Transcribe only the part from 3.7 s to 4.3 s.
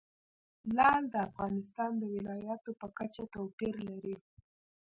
لري.